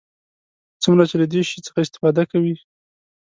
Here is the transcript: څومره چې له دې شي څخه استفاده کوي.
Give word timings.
څومره 0.83 1.03
چې 1.09 1.15
له 1.21 1.25
دې 1.31 1.41
شي 1.49 1.57
څخه 1.67 1.79
استفاده 1.81 2.23
کوي. 2.31 2.55